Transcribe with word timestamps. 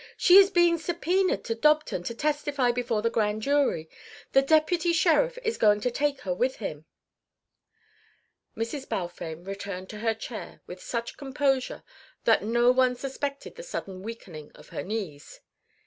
She 0.17 0.37
is 0.37 0.49
being 0.49 0.79
subpoenaed 0.79 1.43
to 1.43 1.53
Dobton 1.55 2.01
to 2.05 2.15
testify 2.15 2.71
before 2.71 3.03
the 3.03 3.11
Grand 3.11 3.43
Jury. 3.43 3.87
The 4.31 4.41
deputy 4.41 4.93
sheriff 4.93 5.37
is 5.43 5.59
going 5.59 5.79
to 5.81 5.91
take 5.91 6.21
her 6.21 6.33
with 6.33 6.55
him." 6.55 6.85
Mrs. 8.57 8.89
Balfame 8.89 9.43
returned 9.43 9.89
to 9.91 9.99
her 9.99 10.15
chair 10.15 10.61
with 10.65 10.81
such 10.81 11.17
composure 11.17 11.83
that 12.23 12.43
no 12.43 12.71
one 12.71 12.95
suspected 12.95 13.57
the 13.57 13.61
sudden 13.61 14.01
weakening 14.01 14.51
of 14.53 14.69
her 14.69 14.81
knees. 14.81 15.41